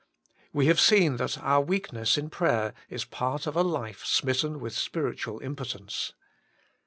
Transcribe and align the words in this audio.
We 0.51 0.65
have 0.65 0.79
seen 0.79 1.17
that 1.17 1.37
our 1.43 1.61
weakness 1.61 2.17
in 2.17 2.31
prayer 2.31 2.73
is 2.89 3.05
part 3.05 3.45
of 3.45 3.55
a 3.55 3.61
life 3.61 4.03
smitten 4.03 4.59
with 4.59 4.73
spiritual 4.75 5.37
impotence. 5.41 6.13